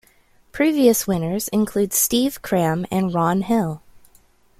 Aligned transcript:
Previous 0.51 1.05
winners 1.05 1.47
include 1.49 1.93
Steve 1.93 2.41
Cram 2.41 2.87
and 2.89 3.13
Ron 3.13 3.41
Hill. 3.43 3.83